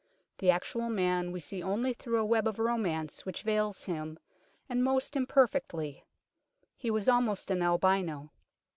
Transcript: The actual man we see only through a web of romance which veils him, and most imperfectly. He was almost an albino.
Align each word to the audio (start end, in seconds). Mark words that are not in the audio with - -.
The 0.39 0.49
actual 0.49 0.89
man 0.89 1.31
we 1.31 1.39
see 1.39 1.61
only 1.61 1.93
through 1.93 2.17
a 2.17 2.25
web 2.25 2.47
of 2.47 2.57
romance 2.57 3.23
which 3.23 3.43
veils 3.43 3.83
him, 3.83 4.17
and 4.67 4.83
most 4.83 5.15
imperfectly. 5.15 6.03
He 6.75 6.89
was 6.89 7.07
almost 7.07 7.51
an 7.51 7.61
albino. 7.61 8.31